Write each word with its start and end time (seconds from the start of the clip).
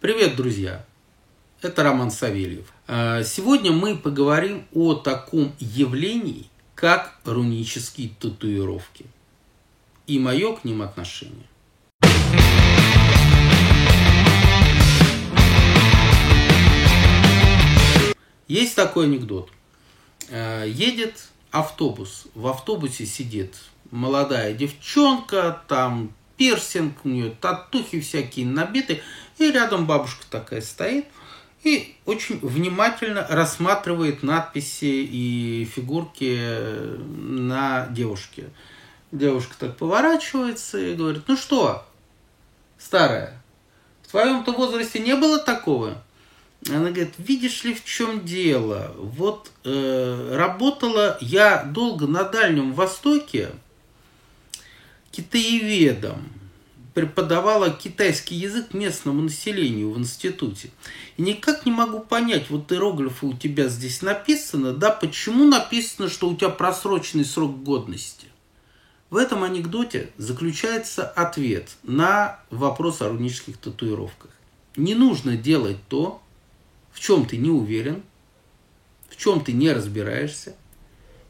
Привет, 0.00 0.36
друзья! 0.36 0.86
Это 1.60 1.82
Роман 1.82 2.12
Савельев. 2.12 2.72
А, 2.86 3.24
сегодня 3.24 3.72
мы 3.72 3.96
поговорим 3.98 4.64
о 4.72 4.94
таком 4.94 5.52
явлении, 5.58 6.46
как 6.76 7.18
рунические 7.24 8.10
татуировки 8.10 9.06
и 10.06 10.20
мое 10.20 10.54
к 10.54 10.62
ним 10.62 10.82
отношение. 10.82 11.48
Есть 18.46 18.76
такой 18.76 19.06
анекдот. 19.06 19.50
А, 20.30 20.64
едет 20.64 21.26
автобус. 21.50 22.28
В 22.36 22.46
автобусе 22.46 23.04
сидит 23.04 23.56
молодая 23.90 24.52
девчонка, 24.52 25.60
там 25.66 26.12
пирсинг, 26.38 27.04
у 27.04 27.08
нее 27.08 27.34
татухи 27.40 28.00
всякие 28.00 28.46
набиты, 28.46 29.02
и 29.38 29.50
рядом 29.50 29.86
бабушка 29.86 30.24
такая 30.30 30.62
стоит 30.62 31.04
и 31.64 31.96
очень 32.06 32.38
внимательно 32.40 33.26
рассматривает 33.28 34.22
надписи 34.22 34.84
и 34.84 35.68
фигурки 35.74 36.38
на 36.98 37.86
девушке. 37.90 38.50
Девушка 39.10 39.54
так 39.58 39.76
поворачивается 39.76 40.78
и 40.78 40.94
говорит, 40.94 41.22
ну 41.26 41.36
что, 41.36 41.84
старая, 42.78 43.42
в 44.02 44.10
твоем-то 44.10 44.52
возрасте 44.52 44.98
не 44.98 45.16
было 45.16 45.38
такого? 45.38 46.02
Она 46.68 46.90
говорит, 46.90 47.14
видишь 47.18 47.64
ли, 47.64 47.72
в 47.72 47.84
чем 47.84 48.24
дело? 48.24 48.92
Вот 48.96 49.50
э, 49.64 50.34
работала 50.36 51.16
я 51.20 51.62
долго 51.62 52.06
на 52.06 52.24
Дальнем 52.24 52.72
Востоке, 52.72 53.50
китаеведом, 55.18 56.22
преподавала 56.94 57.70
китайский 57.70 58.36
язык 58.36 58.72
местному 58.72 59.20
населению 59.20 59.90
в 59.90 59.98
институте. 59.98 60.70
И 61.16 61.22
никак 61.22 61.66
не 61.66 61.72
могу 61.72 61.98
понять, 61.98 62.50
вот 62.50 62.70
иероглифы 62.70 63.26
у 63.26 63.32
тебя 63.32 63.66
здесь 63.66 64.00
написано, 64.00 64.72
да, 64.74 64.90
почему 64.90 65.44
написано, 65.44 66.08
что 66.08 66.28
у 66.28 66.36
тебя 66.36 66.50
просроченный 66.50 67.24
срок 67.24 67.64
годности? 67.64 68.28
В 69.10 69.16
этом 69.16 69.42
анекдоте 69.42 70.10
заключается 70.18 71.04
ответ 71.04 71.70
на 71.82 72.38
вопрос 72.50 73.02
о 73.02 73.08
рунических 73.08 73.56
татуировках. 73.56 74.30
Не 74.76 74.94
нужно 74.94 75.36
делать 75.36 75.78
то, 75.88 76.22
в 76.92 77.00
чем 77.00 77.26
ты 77.26 77.38
не 77.38 77.50
уверен, 77.50 78.04
в 79.08 79.16
чем 79.16 79.42
ты 79.42 79.52
не 79.52 79.72
разбираешься 79.72 80.54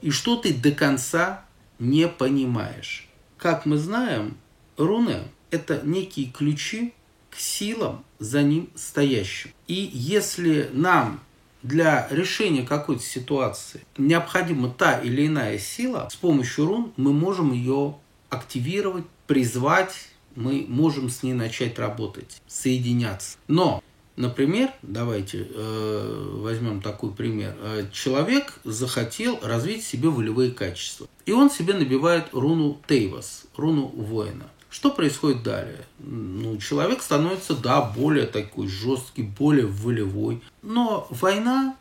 и 0.00 0.10
что 0.10 0.36
ты 0.36 0.54
до 0.54 0.70
конца 0.70 1.44
не 1.78 2.08
понимаешь. 2.08 3.08
Как 3.44 3.66
мы 3.66 3.76
знаем, 3.76 4.38
руны– 4.78 5.24
это 5.50 5.82
некие 5.84 6.30
ключи 6.30 6.94
к 7.28 7.36
силам 7.36 8.02
за 8.18 8.42
ним 8.42 8.70
стоящим. 8.74 9.50
И 9.66 9.74
если 9.92 10.70
нам 10.72 11.20
для 11.62 12.08
решения 12.10 12.62
какой-то 12.62 13.02
ситуации 13.02 13.82
необходима 13.98 14.70
та 14.70 14.98
или 14.98 15.26
иная 15.26 15.58
сила, 15.58 16.08
с 16.10 16.16
помощью 16.16 16.64
рун 16.64 16.92
мы 16.96 17.12
можем 17.12 17.52
ее 17.52 17.96
активировать, 18.30 19.04
призвать, 19.26 19.94
мы 20.34 20.64
можем 20.66 21.10
с 21.10 21.22
ней 21.22 21.34
начать 21.34 21.78
работать, 21.78 22.40
соединяться. 22.46 23.36
Но 23.46 23.82
Например, 24.16 24.70
давайте 24.82 25.48
э, 25.50 26.36
возьмем 26.36 26.80
такой 26.80 27.10
пример. 27.12 27.56
Э, 27.60 27.86
человек 27.92 28.60
захотел 28.62 29.40
развить 29.42 29.84
себе 29.84 30.08
волевые 30.08 30.52
качества. 30.52 31.08
И 31.26 31.32
он 31.32 31.50
себе 31.50 31.74
набивает 31.74 32.26
руну 32.32 32.80
Тейвас, 32.86 33.44
руну 33.56 33.86
воина. 33.88 34.48
Что 34.70 34.90
происходит 34.90 35.42
далее? 35.42 35.84
Ну, 35.98 36.58
человек 36.58 37.02
становится, 37.02 37.54
да, 37.54 37.80
более 37.80 38.26
такой 38.26 38.68
жесткий, 38.68 39.22
более 39.22 39.66
волевой. 39.66 40.42
Но 40.62 41.06
война 41.10 41.76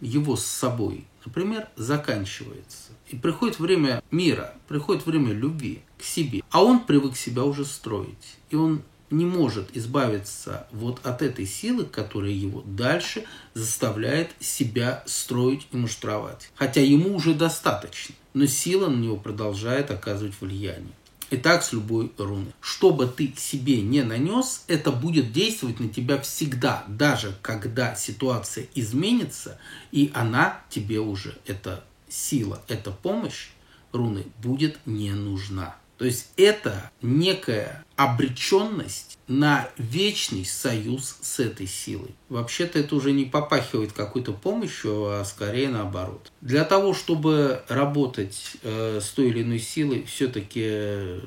его 0.00 0.36
с 0.36 0.44
собой, 0.44 1.04
например, 1.24 1.68
заканчивается. 1.76 2.92
И 3.08 3.16
приходит 3.16 3.60
время 3.60 4.02
мира, 4.10 4.54
приходит 4.68 5.06
время 5.06 5.32
любви 5.32 5.82
к 5.98 6.02
себе. 6.02 6.42
А 6.50 6.62
он 6.64 6.80
привык 6.80 7.16
себя 7.16 7.44
уже 7.44 7.64
строить. 7.64 8.36
И 8.50 8.56
он 8.56 8.82
не 9.12 9.24
может 9.24 9.76
избавиться 9.76 10.66
вот 10.72 11.04
от 11.04 11.22
этой 11.22 11.46
силы, 11.46 11.84
которая 11.84 12.32
его 12.32 12.62
дальше 12.66 13.24
заставляет 13.54 14.30
себя 14.40 15.04
строить 15.06 15.68
и 15.70 15.76
муштровать. 15.76 16.50
Хотя 16.54 16.80
ему 16.80 17.14
уже 17.14 17.34
достаточно, 17.34 18.14
но 18.34 18.46
сила 18.46 18.88
на 18.88 18.96
него 18.96 19.16
продолжает 19.16 19.90
оказывать 19.90 20.34
влияние. 20.40 20.92
И 21.30 21.38
так 21.38 21.62
с 21.62 21.72
любой 21.72 22.12
руной. 22.18 22.52
Что 22.60 22.92
бы 22.92 23.06
ты 23.06 23.32
себе 23.38 23.80
не 23.80 24.02
нанес, 24.02 24.64
это 24.66 24.92
будет 24.92 25.32
действовать 25.32 25.80
на 25.80 25.88
тебя 25.88 26.20
всегда, 26.20 26.84
даже 26.88 27.34
когда 27.40 27.94
ситуация 27.94 28.66
изменится, 28.74 29.58
и 29.92 30.10
она 30.12 30.60
тебе 30.68 31.00
уже, 31.00 31.38
эта 31.46 31.84
сила, 32.08 32.62
эта 32.68 32.90
помощь 32.90 33.48
руны 33.92 34.26
будет 34.42 34.78
не 34.84 35.12
нужна. 35.12 35.76
То 36.02 36.06
есть 36.06 36.30
это 36.36 36.90
некая 37.00 37.84
обреченность 37.94 39.18
на 39.28 39.68
вечный 39.78 40.44
союз 40.44 41.16
с 41.20 41.38
этой 41.38 41.68
силой. 41.68 42.16
Вообще-то 42.28 42.80
это 42.80 42.96
уже 42.96 43.12
не 43.12 43.24
попахивает 43.24 43.92
какой-то 43.92 44.32
помощью, 44.32 45.20
а 45.20 45.24
скорее 45.24 45.68
наоборот. 45.68 46.32
Для 46.40 46.64
того, 46.64 46.92
чтобы 46.92 47.62
работать 47.68 48.56
э, 48.64 48.98
с 49.00 49.10
той 49.10 49.28
или 49.28 49.42
иной 49.42 49.60
силой, 49.60 50.02
все-таки 50.02 51.20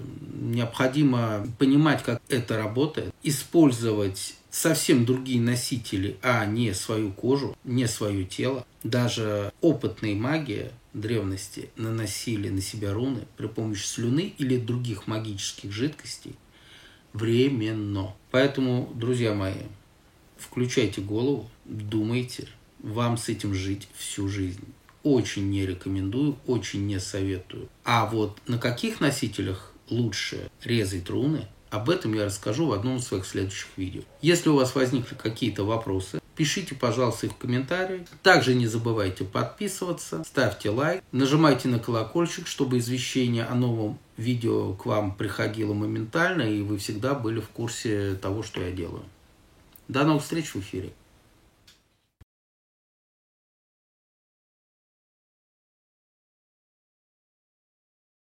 необходимо 0.55 1.45
понимать, 1.59 2.01
как 2.01 2.21
это 2.29 2.57
работает, 2.57 3.13
использовать 3.21 4.35
совсем 4.49 5.05
другие 5.05 5.41
носители, 5.41 6.17
а 6.21 6.45
не 6.45 6.73
свою 6.73 7.11
кожу, 7.11 7.55
не 7.63 7.87
свое 7.87 8.23
тело. 8.23 8.65
Даже 8.83 9.51
опытные 9.61 10.15
маги 10.15 10.71
древности 10.93 11.69
наносили 11.75 12.49
на 12.49 12.61
себя 12.61 12.93
руны 12.93 13.27
при 13.35 13.47
помощи 13.47 13.85
слюны 13.85 14.33
или 14.37 14.57
других 14.57 15.07
магических 15.07 15.71
жидкостей 15.71 16.35
временно. 17.11 18.13
Поэтому, 18.31 18.91
друзья 18.95 19.33
мои, 19.33 19.63
включайте 20.37 21.01
голову, 21.01 21.49
думайте, 21.65 22.47
вам 22.79 23.17
с 23.17 23.29
этим 23.29 23.53
жить 23.53 23.87
всю 23.95 24.29
жизнь. 24.29 24.65
Очень 25.03 25.49
не 25.49 25.65
рекомендую, 25.65 26.37
очень 26.47 26.87
не 26.87 26.99
советую. 26.99 27.67
А 27.83 28.05
вот 28.05 28.39
на 28.47 28.57
каких 28.57 29.01
носителях 29.01 29.74
лучше 29.89 30.49
резать 30.63 31.09
руны, 31.09 31.47
об 31.69 31.89
этом 31.89 32.13
я 32.13 32.25
расскажу 32.25 32.67
в 32.67 32.71
одном 32.73 32.97
из 32.97 33.07
своих 33.07 33.25
следующих 33.25 33.67
видео. 33.75 34.01
Если 34.21 34.49
у 34.49 34.55
вас 34.55 34.75
возникли 34.75 35.15
какие-то 35.15 35.63
вопросы, 35.63 36.21
Пишите, 36.35 36.75
пожалуйста, 36.75 37.27
их 37.27 37.33
в 37.33 37.37
комментарии. 37.37 38.05
Также 38.21 38.55
не 38.55 38.67
забывайте 38.67 39.23
подписываться, 39.23 40.23
ставьте 40.25 40.69
лайк, 40.69 41.01
нажимайте 41.13 41.69
на 41.69 41.79
колокольчик, 41.79 42.45
чтобы 42.45 42.79
извещение 42.79 43.45
о 43.45 43.55
новом 43.55 43.97
видео 44.17 44.73
к 44.73 44.85
вам 44.85 45.15
приходило 45.15 45.73
моментально, 45.73 46.41
и 46.41 46.61
вы 46.61 46.77
всегда 46.77 47.13
были 47.13 47.39
в 47.39 47.47
курсе 47.49 48.15
того, 48.15 48.43
что 48.43 48.61
я 48.61 48.71
делаю. 48.71 49.03
До 49.87 50.03
новых 50.03 50.23
встреч 50.23 50.53
в 50.53 50.57
эфире. 50.57 50.91